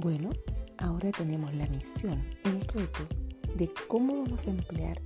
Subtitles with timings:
[0.00, 0.30] Bueno,
[0.76, 3.08] ahora tenemos la misión, el reto
[3.56, 5.02] de cómo vamos a emplear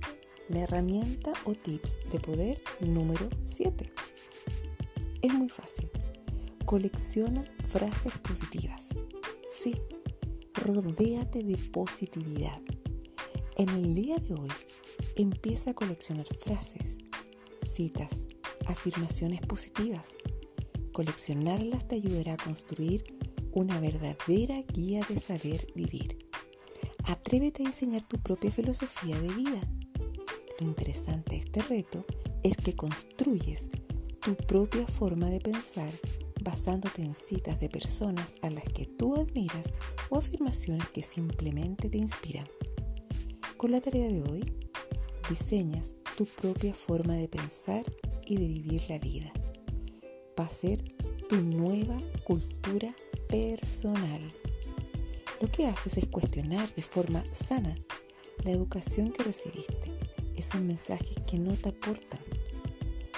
[0.49, 3.91] la herramienta o tips de poder número 7.
[5.23, 5.89] Es muy fácil.
[6.65, 8.89] Colecciona frases positivas.
[9.49, 9.73] Sí,
[10.53, 12.61] rodéate de positividad.
[13.57, 14.51] En el día de hoy,
[15.15, 16.99] empieza a coleccionar frases,
[17.63, 18.19] citas,
[18.67, 20.17] afirmaciones positivas.
[20.91, 23.03] Coleccionarlas te ayudará a construir
[23.53, 26.17] una verdadera guía de saber vivir.
[27.05, 29.61] Atrévete a diseñar tu propia filosofía de vida.
[30.59, 32.05] Lo interesante de este reto
[32.43, 33.69] es que construyes
[34.21, 35.91] tu propia forma de pensar
[36.43, 39.71] basándote en citas de personas a las que tú admiras
[40.09, 42.47] o afirmaciones que simplemente te inspiran.
[43.57, 44.53] Con la tarea de hoy,
[45.29, 47.83] diseñas tu propia forma de pensar
[48.25, 49.31] y de vivir la vida.
[50.39, 50.83] Va a ser
[51.29, 52.93] tu nueva cultura
[53.33, 54.21] personal.
[55.41, 57.75] Lo que haces es cuestionar de forma sana
[58.43, 59.91] la educación que recibiste,
[60.35, 62.19] esos mensajes que no te aportan.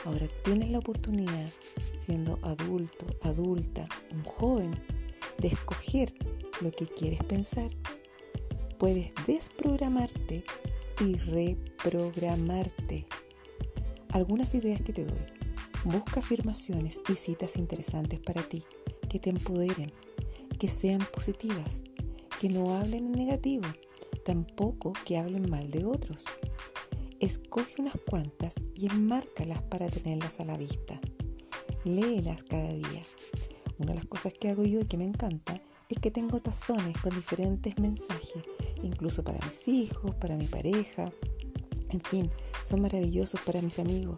[0.05, 1.49] Ahora tienes la oportunidad,
[1.97, 4.71] siendo adulto, adulta, un joven,
[5.37, 6.13] de escoger
[6.61, 7.69] lo que quieres pensar.
[8.79, 10.45] Puedes desprogramarte
[11.01, 13.05] y reprogramarte.
[14.11, 15.25] Algunas ideas que te doy.
[15.83, 18.63] Busca afirmaciones y citas interesantes para ti,
[19.09, 19.91] que te empoderen,
[20.57, 21.81] que sean positivas,
[22.39, 23.65] que no hablen en negativo,
[24.23, 26.25] tampoco que hablen mal de otros.
[27.19, 30.99] Escoge unas cuantas y enmárcalas para tenerlas a la vista.
[31.83, 33.03] Léelas cada día.
[33.77, 36.97] Una de las cosas que hago yo y que me encanta es que tengo tazones
[36.97, 38.43] con diferentes mensajes,
[38.81, 41.11] incluso para mis hijos, para mi pareja,
[41.89, 42.31] en fin,
[42.61, 44.17] son maravillosos para mis amigos.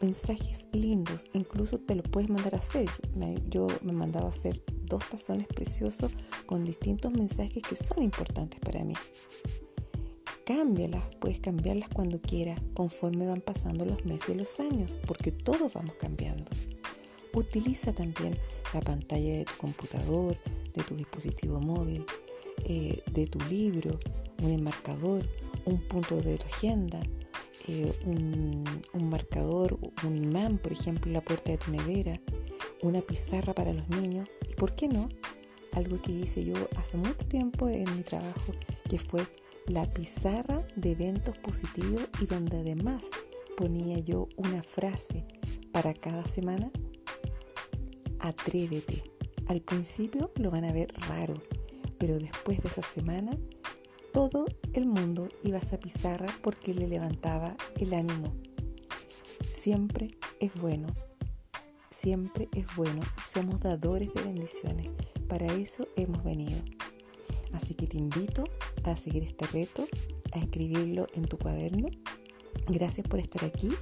[0.00, 2.88] Mensajes lindos, incluso te lo puedes mandar a hacer.
[3.48, 6.12] Yo me mandaba a hacer dos tazones preciosos
[6.46, 8.94] con distintos mensajes que son importantes para mí.
[10.44, 15.72] Cámbialas, puedes cambiarlas cuando quieras, conforme van pasando los meses y los años, porque todos
[15.72, 16.50] vamos cambiando.
[17.34, 18.38] Utiliza también
[18.74, 20.36] la pantalla de tu computador,
[20.74, 22.04] de tu dispositivo móvil,
[22.64, 23.98] eh, de tu libro,
[24.42, 25.28] un enmarcador,
[25.64, 27.02] un punto de tu agenda,
[27.68, 32.20] eh, un, un, marcador, un imán, por ejemplo, en la puerta de tu nevera,
[32.82, 35.08] una pizarra para los niños y, ¿por qué no?
[35.72, 38.52] Algo que hice yo hace mucho tiempo en mi trabajo,
[38.88, 39.26] que fue
[39.66, 43.04] la pizarra de eventos positivos y donde además
[43.56, 45.24] ponía yo una frase
[45.72, 46.70] para cada semana.
[48.18, 49.04] Atrévete.
[49.46, 51.34] Al principio lo van a ver raro,
[51.98, 53.36] pero después de esa semana
[54.30, 58.32] todo el mundo iba a pizarra porque le levantaba el ánimo.
[59.52, 60.86] Siempre es bueno,
[61.90, 64.90] siempre es bueno y somos dadores de bendiciones.
[65.28, 66.56] Para eso hemos venido.
[67.52, 68.44] Así que te invito
[68.84, 69.88] a seguir este reto,
[70.30, 71.88] a escribirlo en tu cuaderno.
[72.68, 73.72] Gracias por estar aquí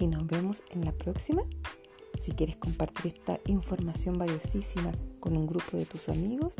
[0.00, 1.42] y nos vemos en la próxima.
[2.18, 6.56] Si quieres compartir esta información valiosísima con un grupo de tus amigos,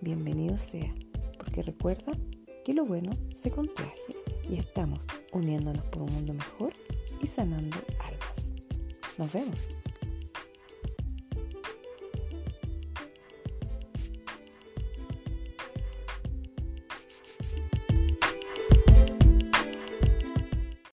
[0.00, 0.94] bienvenido sea,
[1.38, 2.12] porque recuerda
[2.68, 4.14] que lo bueno se contagia
[4.46, 6.74] y estamos uniéndonos por un mundo mejor
[7.18, 8.50] y sanando almas.
[9.16, 9.77] Nos vemos.